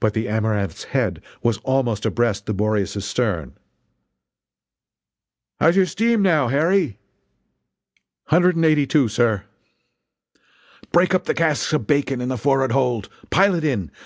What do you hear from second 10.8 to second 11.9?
"Break up the casks of